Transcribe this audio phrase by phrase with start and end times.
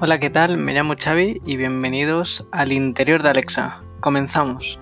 [0.00, 0.58] Hola, ¿qué tal?
[0.58, 3.82] Me llamo Xavi y bienvenidos al interior de Alexa.
[3.98, 4.78] Comenzamos.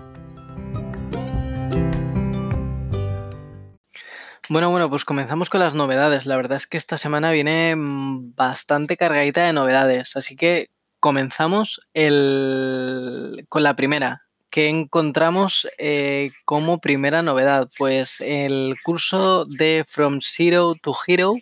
[4.51, 6.27] Bueno, bueno, pues comenzamos con las novedades.
[6.27, 10.69] La verdad es que esta semana viene mm, bastante cargadita de novedades, así que
[11.01, 14.27] comenzamos con la primera.
[14.51, 17.71] ¿Qué encontramos eh, como primera novedad?
[17.79, 21.37] Pues el curso de From Zero to Hero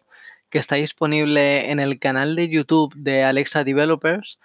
[0.54, 4.38] que está disponible en el canal de YouTube de Alexa Developers.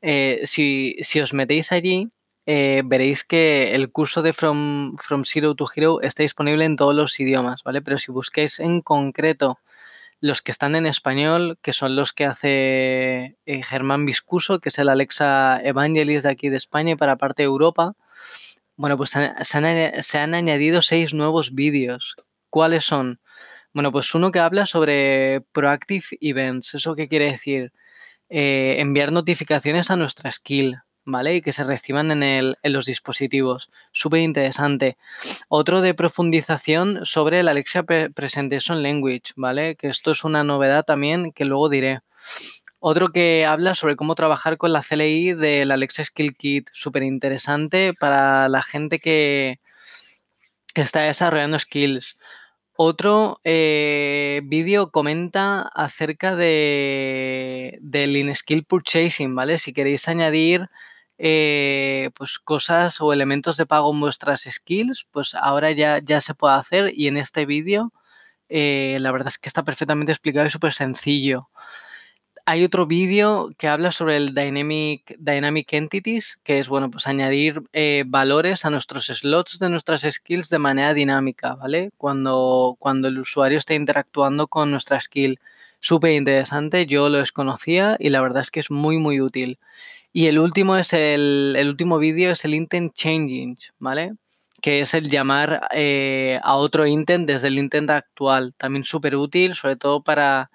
[0.00, 2.08] Eh, si, os metéis allí,
[2.46, 6.94] eh, veréis que el curso de From, From Zero to Hero está disponible en todos
[6.94, 7.82] los idiomas, ¿vale?
[7.82, 9.58] Pero si busquéis en concreto
[10.20, 14.78] los que están en español, que son los que hace eh, Germán Viscuso, que es
[14.78, 17.96] el Alexa Evangelist de aquí de España y para parte de Europa,
[18.76, 19.18] bueno, pues se
[19.58, 22.14] han, se han añadido seis nuevos vídeos.
[22.50, 23.18] ¿Cuáles son?
[23.72, 26.74] Bueno, pues uno que habla sobre Proactive Events.
[26.74, 27.72] ¿Eso qué quiere decir?
[28.28, 31.36] Eh, enviar notificaciones a nuestra skill, ¿vale?
[31.36, 33.70] Y que se reciban en, el, en los dispositivos.
[33.92, 34.96] Súper interesante.
[35.48, 39.76] Otro de profundización sobre el Alexa Presentation Language, ¿vale?
[39.76, 42.00] Que esto es una novedad también que luego diré.
[42.80, 46.70] Otro que habla sobre cómo trabajar con la CLI del Alexa Skill Kit.
[46.72, 49.60] Súper interesante para la gente que,
[50.74, 52.18] que está desarrollando skills.
[52.82, 59.58] Otro eh, vídeo comenta acerca de, del in-skill purchasing, ¿vale?
[59.58, 60.70] Si queréis añadir
[61.18, 66.32] eh, pues cosas o elementos de pago en vuestras skills, pues ahora ya, ya se
[66.32, 67.92] puede hacer y en este vídeo
[68.48, 71.50] eh, la verdad es que está perfectamente explicado y súper sencillo
[72.46, 77.62] hay otro vídeo que habla sobre el Dynamic, Dynamic Entities, que es, bueno, pues añadir
[77.72, 81.90] eh, valores a nuestros slots de nuestras skills de manera dinámica, ¿vale?
[81.96, 85.38] Cuando, cuando el usuario está interactuando con nuestra skill.
[85.80, 89.58] Súper interesante, yo lo desconocía y la verdad es que es muy, muy útil.
[90.12, 94.14] Y el último es el, último vídeo es el intent changing, ¿vale?
[94.60, 98.52] Que es el llamar eh, a otro intent desde el intent actual.
[98.56, 100.50] También súper útil, sobre todo para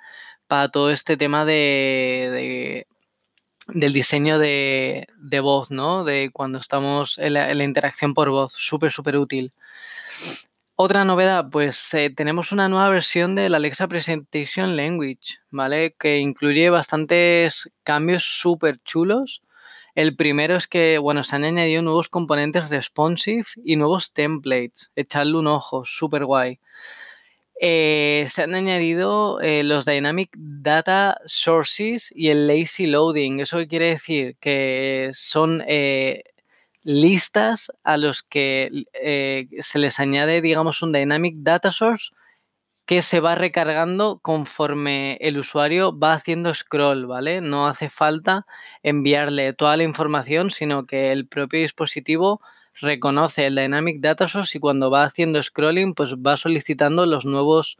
[0.48, 2.88] para todo este tema de,
[3.68, 5.08] del diseño de,
[5.42, 6.04] voz, ¿no?
[6.04, 8.54] De cuando estamos en la, interacción por voz.
[8.54, 9.54] Súper, súper útil.
[10.78, 15.96] Otra novedad, pues eh, tenemos una nueva versión del Alexa Presentation Language, ¿vale?
[15.98, 19.42] Que incluye bastantes cambios súper chulos.
[19.96, 24.92] El primero es que, bueno, se han añadido nuevos componentes responsive y nuevos templates.
[24.98, 26.60] Echadle un ojo, súper guay.
[27.62, 33.40] Eh, se han añadido eh, los Dynamic Data Sources y el Lazy Loading.
[33.40, 34.36] ¿Eso quiere decir?
[34.40, 36.24] Que son eh,
[36.84, 38.86] listas a los que
[39.60, 42.12] se les añade, digamos, un Dynamic Data Source
[42.86, 47.42] que se va recargando conforme el usuario va haciendo scroll, ¿vale?
[47.42, 48.46] No hace falta
[48.84, 52.42] enviarle toda la información, sino que el propio dispositivo
[52.80, 57.78] reconoce el Dynamic Data Source y cuando va haciendo scrolling, pues va solicitando los nuevos,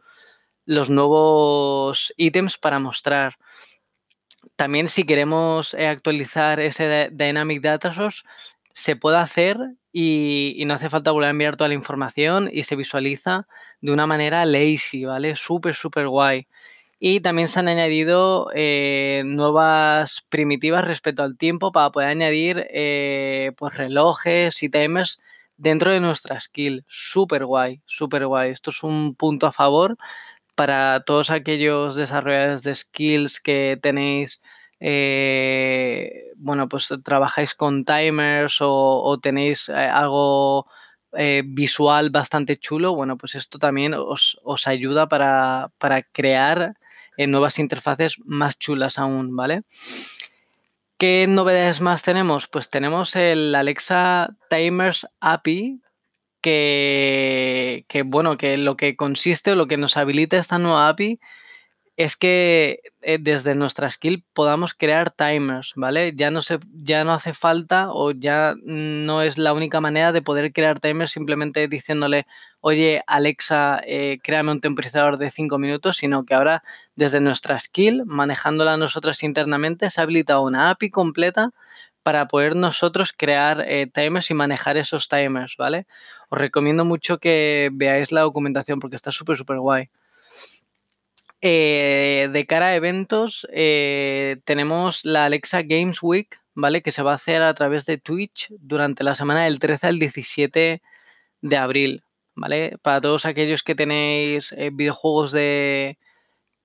[0.64, 3.36] los nuevos ítems para mostrar.
[4.56, 8.22] También si queremos eh, actualizar ese Dynamic Data Source,
[8.72, 9.58] se puede hacer
[9.92, 13.46] y, y, no hace falta volver a enviar toda la información y se visualiza
[13.80, 15.34] de una manera lazy, ¿vale?
[15.36, 16.46] Súper, súper guay.
[16.98, 23.52] Y también se han añadido eh, nuevas primitivas respecto al tiempo para poder añadir eh,
[23.58, 25.20] pues relojes y timers
[25.58, 26.84] dentro de nuestra skill.
[26.88, 28.50] Súper guay, súper guay.
[28.50, 29.96] Esto es un punto a favor
[30.54, 34.42] para todos aquellos desarrolladores de skills que tenéis,
[34.80, 40.66] eh, bueno, pues trabajáis con timers o, tenéis algo
[41.44, 42.94] visual bastante chulo.
[42.94, 46.74] Bueno, pues esto también os, os ayuda para, para crear
[47.16, 49.62] en nuevas interfaces más chulas aún, ¿vale?
[50.98, 52.48] ¿Qué novedades más tenemos?
[52.48, 55.80] Pues tenemos el Alexa Timers API,
[56.40, 61.18] que, bueno, que lo que consiste o lo que nos habilita esta nueva API
[61.96, 66.12] es que eh, desde nuestra skill podamos crear timers, ¿vale?
[66.14, 70.20] Ya no, se, ya no hace falta o ya no es la única manera de
[70.22, 72.26] poder crear timers simplemente diciéndole,
[72.60, 76.62] oye, Alexa, eh, créame un temporizador de 5 minutos, sino que ahora
[76.96, 81.52] desde nuestra skill, manejándola nosotras internamente, se ha habilitado una API completa
[82.02, 85.86] para poder nosotros crear eh, timers y manejar esos timers, ¿vale?
[86.28, 89.88] Os recomiendo mucho que veáis la documentación porque está súper, súper guay.
[91.48, 96.82] Eh, de cara a eventos, eh, tenemos la Alexa Games Week, ¿vale?
[96.82, 100.00] Que se va a hacer a través de Twitch durante la semana del 13 al
[100.00, 100.82] 17
[101.42, 102.02] de abril,
[102.34, 102.78] ¿vale?
[102.82, 105.98] Para todos aquellos que tenéis eh, videojuegos de,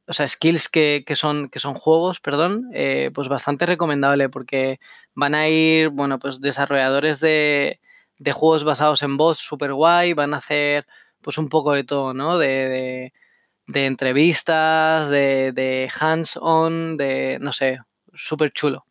[0.08, 4.80] o sea, skills que, son, que son juegos, perdón, eh, pues bastante recomendable porque
[5.14, 7.80] van a ir, bueno, pues desarrolladores de,
[8.18, 10.88] de juegos basados en voz super guay, van a hacer
[11.22, 12.40] pues un poco de todo, ¿no?
[12.40, 13.14] De,
[13.74, 17.80] entrevistas, de, de hands-on, de, no sé,
[18.14, 18.86] súper chulo.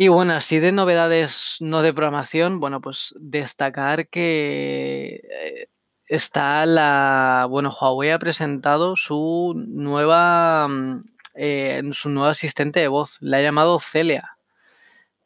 [0.00, 5.68] Y bueno, así de novedades no de programación, bueno, pues destacar que eh,
[6.06, 13.18] está la, bueno, Huawei ha presentado su nueva, mm, eh, su nuevo asistente de voz,
[13.20, 14.38] la ha llamado Celia.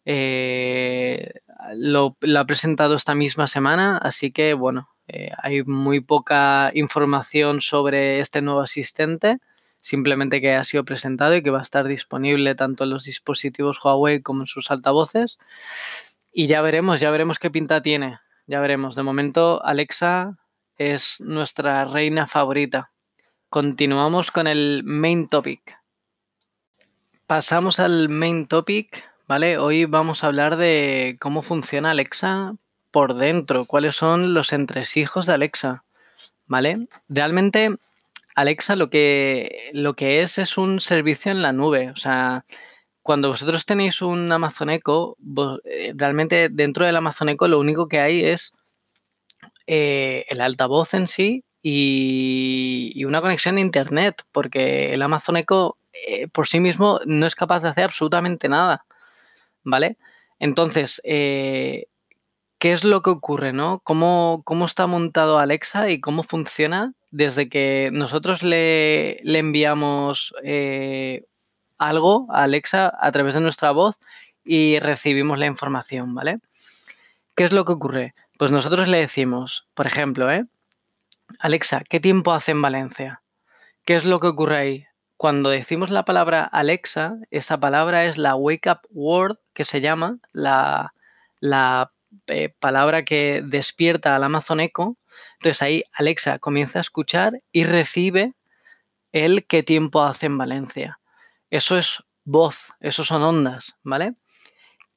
[0.06, 1.30] Eh,
[1.74, 4.88] lo, ha presentado esta misma semana, así que bueno,
[5.38, 9.38] hay muy poca información sobre este nuevo asistente
[9.82, 13.84] simplemente que ha sido presentado y que va a estar disponible tanto en los dispositivos
[13.84, 15.38] Huawei como en sus altavoces.
[16.32, 18.20] Y ya veremos, ya veremos qué pinta tiene.
[18.46, 18.94] Ya veremos.
[18.94, 20.38] De momento, Alexa
[20.78, 22.92] es nuestra reina favorita.
[23.50, 25.78] Continuamos con el main topic.
[27.26, 29.58] Pasamos al main topic, ¿vale?
[29.58, 32.54] Hoy vamos a hablar de cómo funciona Alexa
[32.92, 35.84] por dentro, cuáles son los entresijos de Alexa,
[36.46, 36.86] ¿vale?
[37.08, 37.76] Realmente
[38.34, 41.90] Alexa lo que, lo que es es un servicio en la nube.
[41.90, 42.44] O sea,
[43.02, 45.16] cuando vosotros tenéis un Amazon Echo,
[45.64, 48.54] eh, realmente dentro del Amazon Echo lo único que hay es
[49.66, 56.28] eh, el altavoz en sí y, una conexión a Internet, porque el Amazon Echo eh,
[56.28, 58.84] por sí mismo no es capaz de hacer absolutamente nada.
[59.64, 59.96] ¿Vale?
[60.38, 61.00] Entonces,
[62.62, 63.52] ¿qué es lo que ocurre?
[63.52, 63.80] ¿no?
[63.82, 66.94] ¿Cómo, ¿Cómo está montado Alexa y cómo funciona?
[67.12, 71.26] desde que nosotros le, enviamos eh,
[71.78, 74.00] algo a Alexa a través de nuestra voz
[74.42, 76.38] y recibimos la información, ¿vale?
[77.36, 78.14] ¿Qué es lo que ocurre?
[78.38, 80.46] Pues nosotros le decimos, por ejemplo, ¿eh?
[81.38, 83.22] Alexa, ¿qué tiempo hace en Valencia?
[83.84, 84.86] ¿Qué es lo que ocurre ahí?
[85.18, 90.18] Cuando decimos la palabra Alexa, esa palabra es la wake up word que se llama,
[90.32, 90.94] la,
[91.40, 91.92] la
[92.26, 94.96] eh, palabra que despierta al Amazon Echo
[95.42, 98.34] entonces ahí Alexa comienza a escuchar y recibe
[99.10, 101.00] el qué tiempo hace en Valencia.
[101.50, 104.14] Eso es voz, eso son ondas, ¿vale?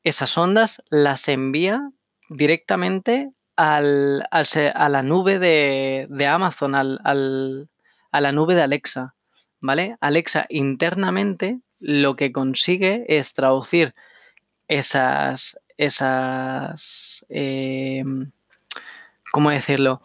[0.03, 1.89] Esas ondas las envía
[2.29, 7.69] directamente a la nube de, Amazon, al,
[8.11, 9.15] a la nube de Alexa,
[9.59, 9.97] ¿vale?
[9.99, 13.95] Alexa internamente lo que consigue es traducir
[14.67, 18.03] esas, esas, eh,
[19.31, 20.01] ¿cómo decirlo?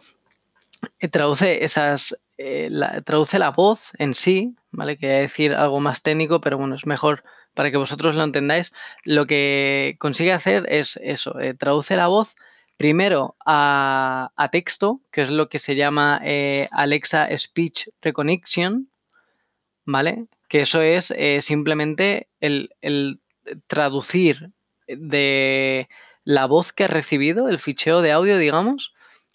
[0.99, 4.97] Eh, traduce esas, eh, la, traduce la voz en sí, ¿vale?
[4.97, 7.23] Quería decir algo más técnico, pero bueno, es mejor
[7.53, 8.73] para que vosotros lo entendáis.
[9.03, 12.35] Lo que consigue hacer es eso, traduce la voz
[12.77, 16.21] primero a, texto, que es lo que se llama
[16.71, 18.89] Alexa Speech Recognition,
[19.85, 20.25] ¿vale?
[20.47, 23.19] Que eso es simplemente el
[23.67, 24.51] traducir
[24.97, 25.89] de
[26.23, 28.93] la voz que ha recibido, el ficheo de audio, digamos,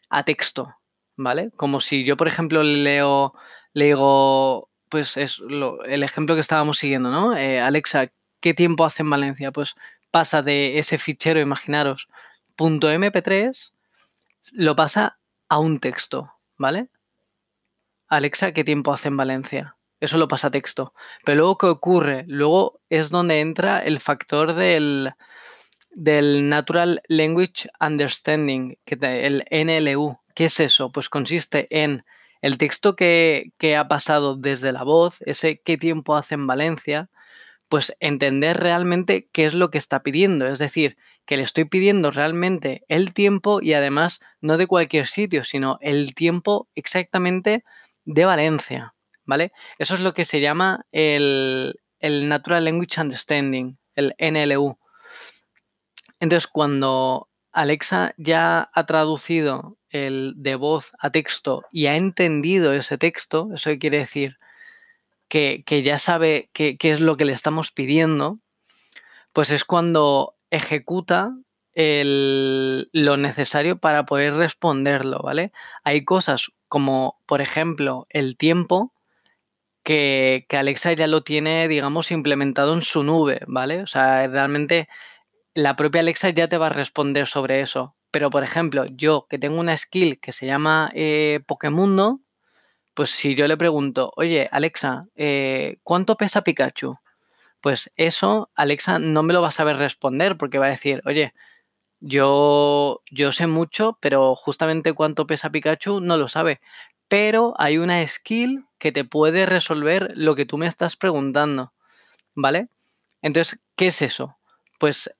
[0.08, 0.76] a texto,
[1.16, 1.50] ¿vale?
[1.56, 3.34] Como si yo, por ejemplo, leo,
[3.72, 5.40] le digo, pues es
[5.86, 7.36] el ejemplo que estábamos siguiendo, ¿no?
[7.36, 8.10] Eh, Alexa,
[8.40, 9.52] ¿qué tiempo hace en Valencia?
[9.52, 9.74] Pues
[10.10, 12.08] pasa de ese fichero, imaginaros,
[12.56, 13.72] .mp3,
[14.52, 15.18] lo pasa
[15.48, 16.88] a un texto, ¿vale?
[18.08, 19.76] Alexa, ¿qué tiempo hace en Valencia?
[19.98, 20.94] Eso lo pasa a texto.
[21.24, 22.24] Pero luego, ¿qué ocurre?
[22.28, 25.14] Luego es donde entra el factor del,
[25.96, 30.18] del Natural Language Understanding, que el NLU.
[30.34, 30.92] ¿Qué es eso?
[30.92, 32.04] Pues consiste en
[32.42, 37.08] el texto que, ha pasado desde la voz, ese qué tiempo hace en Valencia,
[37.70, 40.46] pues entender realmente qué es lo que está pidiendo.
[40.46, 45.44] Es decir, que le estoy pidiendo realmente el tiempo y además no de cualquier sitio,
[45.44, 47.64] sino el tiempo exactamente
[48.04, 48.94] de Valencia.
[49.24, 49.50] ¿Vale?
[49.78, 54.78] Eso es lo que se llama el, el Natural Language Understanding, el NLU.
[56.20, 62.98] Entonces, cuando Alexa ya ha traducido el de voz a texto y ha entendido ese
[62.98, 64.38] texto, eso quiere decir
[65.28, 68.38] que, ya sabe qué es lo que le estamos pidiendo,
[69.32, 71.36] pues es cuando ejecuta
[71.76, 75.52] lo necesario para poder responderlo, ¿vale?
[75.84, 78.94] Hay cosas como, por ejemplo, el tiempo,
[79.82, 83.82] que, que, Alexa ya lo tiene, digamos, implementado en su nube, ¿vale?
[83.82, 84.88] O sea, realmente
[85.56, 87.96] la propia Alexa ya te va a responder sobre eso.
[88.10, 92.20] Pero, por ejemplo, yo que tengo una skill que se llama eh, Pokémundo,
[92.94, 96.98] pues si yo le pregunto, oye, Alexa, eh, ¿cuánto pesa Pikachu?
[97.62, 101.34] Pues eso, Alexa no me lo va a saber responder porque va a decir, oye,
[102.00, 106.60] yo, yo sé mucho, pero justamente cuánto pesa Pikachu no lo sabe.
[107.08, 111.72] pero hay una skill que te puede resolver lo que tú me estás preguntando,
[112.34, 112.68] ¿vale?
[113.22, 114.38] Entonces, ¿qué es eso?
[114.80, 115.10] Pues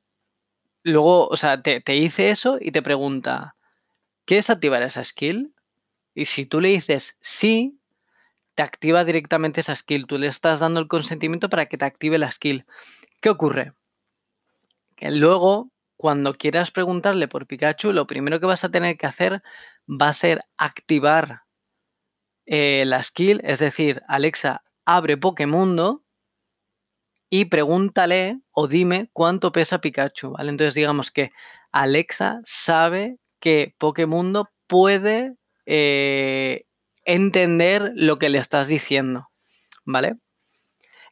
[0.91, 3.57] luego, o sea, te, te dice eso y te pregunta,
[4.27, 5.55] ¿quieres activar esa skill?
[6.15, 7.79] Y si tú le dices sí,
[8.57, 10.07] te activa directamente esa skill.
[10.07, 12.67] Tú le estás dando el consentimiento para que te active la skill.
[13.21, 13.75] ¿Qué ocurre?
[14.97, 19.43] Que luego, cuando quieras preguntarle por Pikachu, lo primero que vas a tener que hacer
[19.87, 21.43] va a ser activar
[22.47, 26.06] eh, la skill, es decir, Alexa, abre Pokémundo
[27.31, 30.51] y pregúntale o dime cuánto pesa Pikachu, ¿vale?
[30.51, 31.33] Entonces digamos que
[31.73, 35.35] Alexa sabe que Pokémundo puede
[35.67, 36.65] eh,
[37.05, 39.29] entender lo que le estás diciendo,
[39.85, 40.17] ¿vale?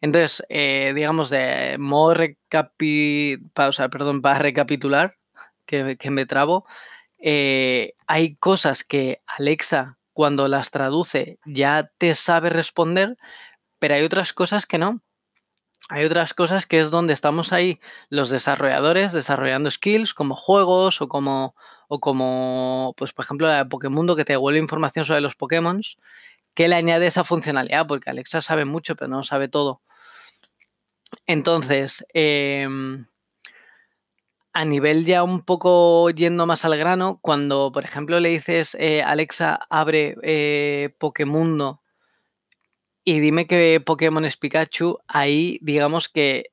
[0.01, 5.17] Entonces, eh, digamos, de modo recapi perdón, para recapitular,
[5.67, 6.67] que, me trabo,
[7.19, 13.17] eh, hay cosas que Alexa, cuando las traduce, ya te sabe responder,
[13.79, 15.01] pero hay otras cosas que no.
[15.91, 21.09] Hay otras cosas que es donde estamos ahí los desarrolladores desarrollando skills como juegos o
[21.09, 21.55] como,
[21.89, 25.83] o como, pues por ejemplo, la Pokémon que te devuelve información sobre los Pokémon,
[26.55, 29.83] que le añade esa funcionalidad, porque Alexa sabe mucho, pero no sabe todo.
[31.27, 33.07] Entonces, em,
[34.55, 39.03] a nivel ya un poco yendo más al grano, cuando, por ejemplo, le dices, eh,
[39.03, 41.84] Alexa, abre eh, Pokémundo
[43.05, 46.51] y dime qué Pokémon es Pikachu, ahí digamos que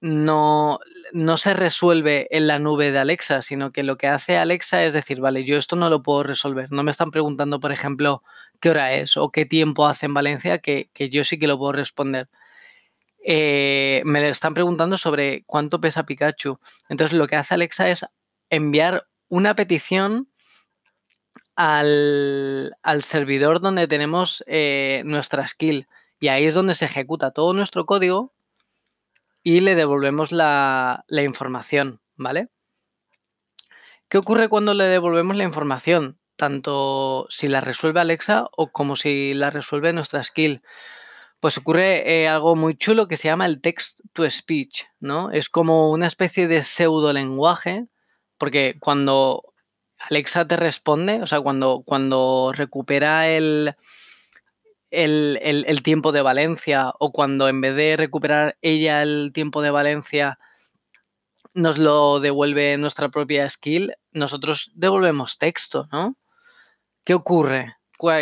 [0.00, 0.78] no,
[1.12, 4.94] no se resuelve en la nube de Alexa, sino que lo que hace Alexa es
[4.94, 6.70] decir, vale, yo esto no lo puedo resolver.
[6.72, 8.22] No me están preguntando, por ejemplo,
[8.60, 11.72] qué hora es o qué tiempo hace en Valencia, que, yo sí que lo puedo
[11.72, 12.28] responder.
[13.24, 16.58] Eh, me le están preguntando sobre cuánto pesa Pikachu.
[16.88, 18.06] Entonces lo que hace Alexa es
[18.50, 20.28] enviar una petición
[21.56, 25.88] al, servidor donde tenemos eh, nuestra skill.
[26.20, 28.34] Y ahí es donde se ejecuta todo nuestro código
[29.42, 32.48] y le devolvemos la, información, ¿vale?
[34.08, 36.18] ¿Qué ocurre cuando le devolvemos la información?
[36.36, 40.62] Tanto si la resuelve Alexa o como si la resuelve nuestra skill.
[41.40, 45.30] Pues ocurre eh, algo muy chulo que se llama el text to speech, ¿no?
[45.30, 47.86] Es como una especie de pseudo lenguaje,
[48.38, 49.42] porque cuando
[49.98, 53.76] Alexa te responde, o sea, cuando, cuando recupera el,
[54.90, 60.38] el, tiempo de Valencia o cuando en vez de recuperar ella el tiempo de Valencia
[61.54, 66.16] nos lo devuelve nuestra propia skill, nosotros devolvemos texto, ¿no?
[67.04, 67.76] ¿Qué ocurre?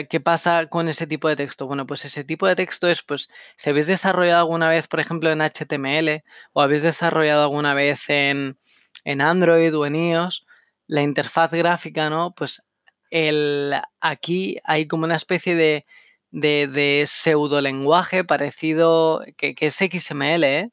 [0.08, 1.66] ¿Qué pasa con ese tipo de texto?
[1.66, 5.30] Bueno, pues ese tipo de texto es, pues, si habéis desarrollado alguna vez, por ejemplo,
[5.32, 8.56] en HTML o habéis desarrollado alguna vez en,
[9.04, 10.46] en Android o en iOS,
[10.86, 12.34] la interfaz gráfica, ¿no?
[12.34, 12.62] Pues
[13.10, 15.86] el, aquí hay como una especie de,
[16.30, 20.70] de, de pseudo lenguaje parecido, que, es XML, ¿eh?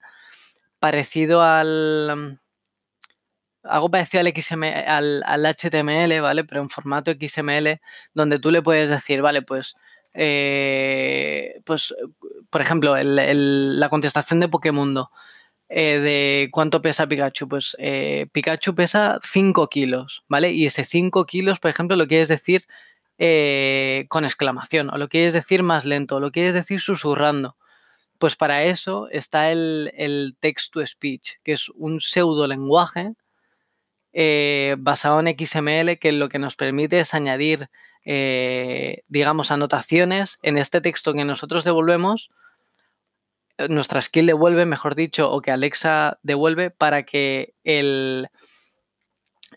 [0.80, 2.40] parecido al...
[3.64, 6.44] Algo parecido al, XML, al, HTML, ¿vale?
[6.46, 7.80] Pero en formato XML,
[8.16, 9.76] donde tú le puedes decir, vale, pues,
[10.16, 11.94] eh, pues,
[12.50, 15.12] por ejemplo, la contestación de Pokémundo.
[15.74, 17.48] Eh, de cuánto pesa Pikachu.
[17.48, 17.78] Pues
[18.34, 20.52] Pikachu pesa 5 kilos, ¿vale?
[20.52, 22.66] Y ese 5 kilos, por ejemplo, lo quieres decir
[23.24, 27.56] eh, con exclamación, o lo quieres decir más lento, o lo quieres decir susurrando.
[28.18, 33.14] Pues para eso está el, text-to-speech, que es un pseudo lenguaje
[34.12, 37.70] eh, basado en XML que lo que nos permite es añadir,
[38.06, 42.32] eh, digamos, anotaciones en este texto que nosotros devolvemos,
[43.70, 48.30] nuestra skill devuelve, mejor dicho, o que Alexa devuelve para que el,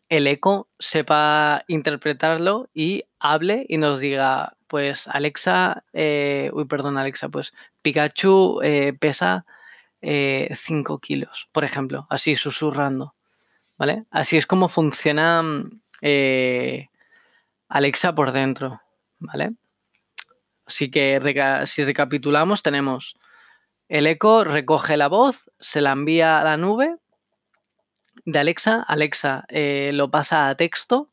[0.08, 7.28] el eco sepa interpretarlo y hable y nos diga, pues Alexa, eh, uy, perdón Alexa,
[7.28, 9.46] pues Pikachu eh, pesa
[10.00, 13.14] 5 eh, kilos, por ejemplo, así susurrando,
[13.78, 14.04] ¿vale?
[14.11, 15.42] Así es como funciona
[17.68, 18.80] Alexa por dentro,
[19.18, 19.52] ¿vale?
[20.66, 21.20] Así que
[21.66, 23.16] si recapitulamos, tenemos
[23.88, 26.96] el eco recoge la voz, se la envía a la nube
[28.24, 31.10] de Alexa, Alexa eh, lo pasa a texto,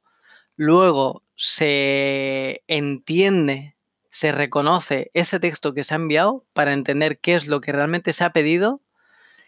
[0.55, 3.75] luego se entiende,
[4.09, 8.13] se reconoce ese texto que se ha enviado para entender qué es lo que realmente
[8.13, 8.81] se ha pedido.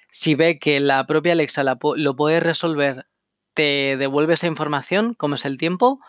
[0.09, 3.07] Si ve que la propia Alexa lo puede resolver,
[3.53, 5.99] te devuelve esa información, como es el tiempo.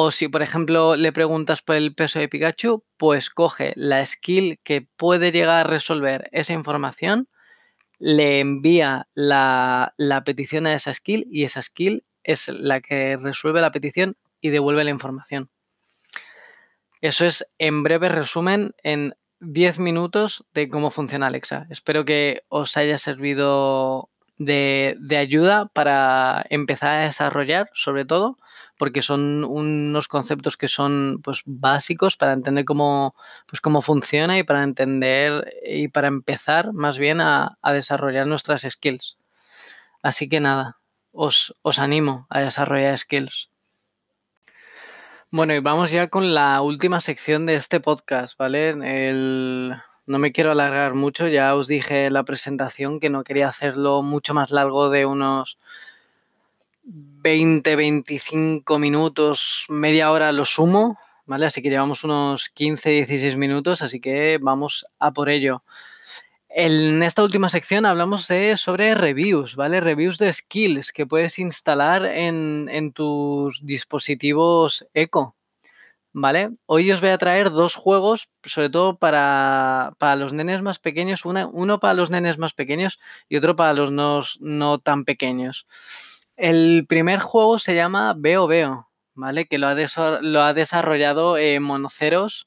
[0.00, 4.60] O si, por ejemplo, le preguntas por el peso de Pikachu, pues coge la skill
[4.62, 7.28] que puede llegar a resolver esa información
[7.98, 9.92] le envía la,
[10.24, 14.84] petición a esa skill y esa skill es la que resuelve la petición y devuelve
[14.84, 15.50] la información.
[17.00, 21.66] Eso es en breve resumen en 10 minutos de cómo funciona Alexa.
[21.70, 28.36] Espero que os haya servido de, de, ayuda para empezar a desarrollar, sobre todo,
[28.78, 33.14] porque son unos conceptos que son pues, básicos para entender cómo,
[33.46, 39.18] pues, cómo funciona y para entender y para empezar más bien a, desarrollar nuestras skills.
[40.02, 40.78] Así que nada,
[41.12, 43.50] os, os animo a desarrollar skills.
[45.30, 48.70] Bueno, y vamos ya con la última sección de este podcast, ¿vale?
[48.70, 49.76] El...
[50.06, 54.00] No me quiero alargar mucho, ya os dije en la presentación que no quería hacerlo
[54.00, 55.58] mucho más largo de unos
[56.90, 61.44] 20, 25 minutos, media hora lo sumo, ¿vale?
[61.44, 65.62] Así que llevamos unos 15, 16 minutos, así que vamos a por ello.
[66.48, 69.80] En esta última sección hablamos de, sobre reviews, ¿vale?
[69.80, 75.36] Reviews de skills que puedes instalar en, en tus dispositivos Eco,
[76.14, 76.52] ¿vale?
[76.64, 81.26] Hoy os voy a traer dos juegos, sobre todo para, para los nenes más pequeños,
[81.26, 85.66] una, uno para los nenes más pequeños y otro para los no, no tan pequeños.
[86.38, 89.46] El primer juego se llama Veo Veo, ¿vale?
[89.46, 89.74] Que lo ha,
[90.54, 92.46] desarrollado eh, Monoceros,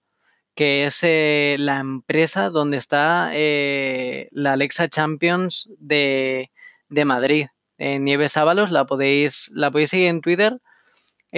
[0.55, 6.51] que es eh, la empresa donde está eh, la Alexa Champions de,
[6.88, 7.48] de Madrid.
[7.77, 10.62] Nieves Ábalos, la podéis, la podéis seguir en Twitter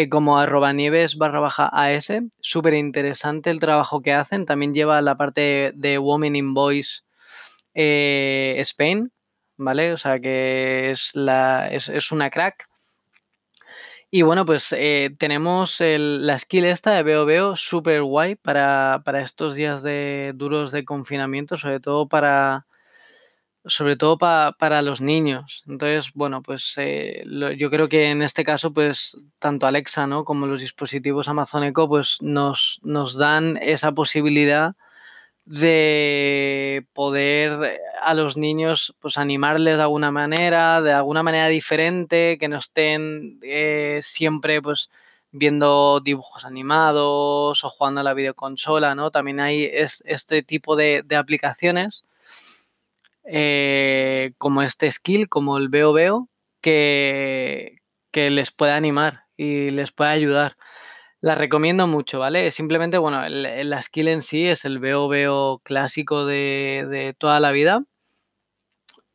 [0.10, 2.12] como arroba nieves barra baja AS.
[2.42, 4.46] Súper interesante el trabajo que hacen.
[4.46, 7.02] También lleva la parte de Women in Voice
[7.74, 9.14] Spain,
[9.64, 9.94] ¿vale?
[9.94, 12.68] O sea que es, la, es, es una crack.
[14.16, 19.02] Y bueno, pues eh, tenemos el, la skill esta de Veo Veo súper guay para,
[19.04, 22.68] para, estos días de duros de confinamiento, sobre todo para,
[23.66, 25.64] sobre todo pa, para los niños.
[25.68, 27.24] Entonces, bueno, pues eh,
[27.58, 30.26] yo creo que en este caso, pues tanto Alexa, ¿no?
[30.26, 34.76] Como los dispositivos Amazon Echo, pues nos, nos dan esa posibilidad
[35.46, 42.48] de poder a los niños pues animarles de alguna manera, de alguna manera diferente, que
[42.48, 44.90] no estén eh, siempre pues
[45.32, 49.12] viendo dibujos animados o jugando a la videoconsola, ¿no?
[49.12, 52.04] También hay es, este tipo de, de aplicaciones
[53.26, 56.30] eh, como este skill, como el veo veo,
[56.62, 60.58] que, que les puede animar y les puede ayudar.
[61.24, 62.52] La recomiendo mucho, ¿vale?
[62.52, 67.52] Simplemente, bueno, la skill en sí es el veo veo clásico de, de toda la
[67.54, 67.86] vida.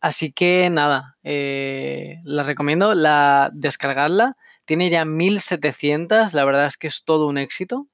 [0.01, 4.39] Así que nada, eh, la recomiendo, la descargarla.
[4.65, 7.89] Tiene ya 1700, la verdad es que es todo un éxito.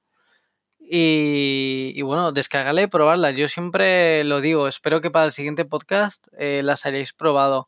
[0.79, 3.31] Y, y, bueno, descargarla y probarla.
[3.31, 7.67] Yo siempre lo digo, espero que para el siguiente podcast eh, las hayáis probado.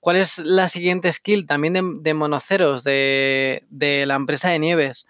[0.00, 1.46] ¿Cuál es la siguiente skill?
[1.46, 5.06] También de, de monoceros, de, de, la empresa de nieves.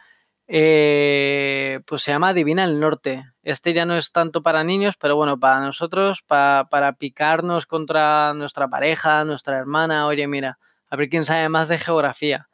[0.50, 3.24] Eh, pues se llama Adivina el Norte.
[3.42, 6.66] Este ya no es tanto para niños, pero bueno, para nosotros, para,
[6.98, 10.06] picarnos contra nuestra pareja, nuestra hermana.
[10.06, 10.58] Oye, mira,
[10.88, 12.48] a ver quién sabe más de geografía.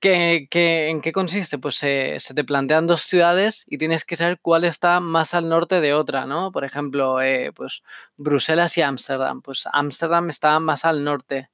[0.00, 1.58] ¿Qué, qué, en qué consiste?
[1.58, 5.80] Pues se te plantean dos ciudades y tienes que saber cuál está más al norte
[5.80, 6.52] de otra, ¿no?
[6.52, 7.82] Por ejemplo, eh, pues
[8.16, 9.40] Bruselas y Ámsterdam.
[9.42, 11.50] Pues Ámsterdam está más al norte,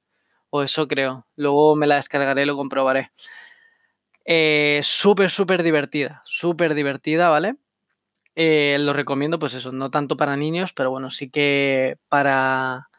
[0.49, 1.27] o eso creo.
[1.35, 3.11] Luego me la descargaré y lo comprobaré.
[4.25, 7.55] Eh, súper, súper divertida, súper divertida, ¿vale?
[8.35, 12.89] Eh, lo recomiendo, pues eso, no tanto para niños, pero bueno, sí que para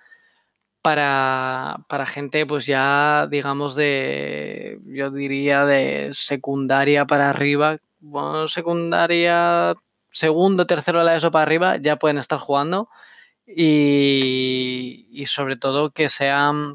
[0.82, 9.74] para, para, gente pues ya digamos de, yo diría de secundaria para arriba, bueno, secundaria,
[10.10, 12.88] segundo, tercero de la ESO para arriba, ya pueden estar jugando
[13.46, 16.74] y, y sobre todo que sean,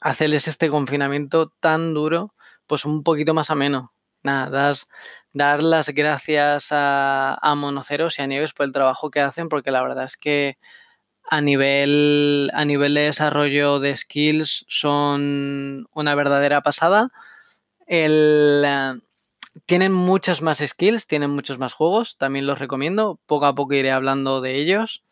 [0.00, 2.34] hacerles este confinamiento tan duro,
[2.68, 3.92] pues un poquito más ameno.
[4.22, 4.88] Nada, das,
[5.32, 9.70] dar las gracias a, a Monoceros y a Nieves por el trabajo que hacen, porque
[9.72, 10.58] la verdad es que
[11.30, 17.10] a nivel, a nivel de desarrollo de skills son una verdadera pasada.
[17.86, 19.00] El, uh,
[19.66, 23.20] tienen muchas más skills, tienen muchos más juegos, también los recomiendo.
[23.26, 25.04] Poco a poco iré hablando de ellos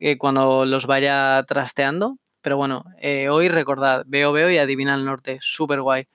[0.00, 2.18] eh, cuando los vaya trasteando.
[2.42, 6.08] Pero bueno, eh, hoy recordad, veo, veo y adivina el norte, súper guay.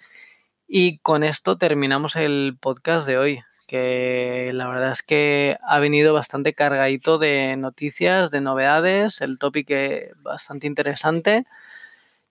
[0.68, 6.14] Y con esto terminamos el podcast de hoy que la verdad es que ha venido
[6.14, 9.76] bastante cargadito de noticias, de novedades, el tópico
[10.18, 11.46] bastante interesante.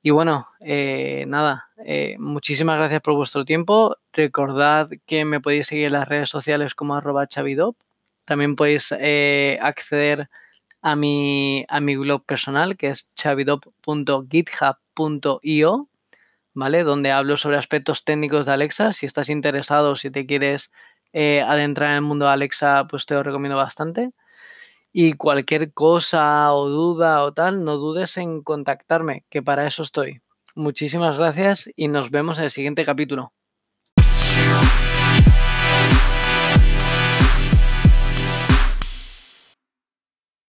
[0.03, 3.97] Y bueno, eh, nada, eh, muchísimas gracias por vuestro tiempo.
[4.13, 7.77] Recordad que me podéis seguir en las redes sociales como arroba chavidop.
[8.25, 10.29] También podéis eh, acceder
[10.83, 15.89] a mi, a mi blog personal que es chavidop.github.io,
[16.57, 16.83] ¿vale?
[16.85, 18.93] Donde hablo sobre aspectos técnicos de Alexa.
[18.95, 20.73] Si estás interesado, si te quieres
[21.13, 24.11] eh, adentrar en el mundo de Alexa, pues te lo recomiendo bastante.
[24.93, 30.23] Y cualquier cosa o duda o tal, no dudes en contactarme, que para eso estoy.
[30.57, 33.36] Muchísimas gracias y nos vemos en el siguiente capítulo.